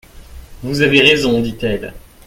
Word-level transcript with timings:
Vous 0.63 0.81
avez 0.81 0.99
raison, 1.01 1.41
dit-elle. 1.43 1.93